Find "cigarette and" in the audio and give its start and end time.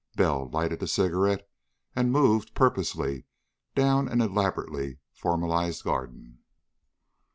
0.87-2.11